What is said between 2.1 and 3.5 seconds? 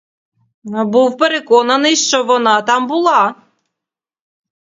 вона там була.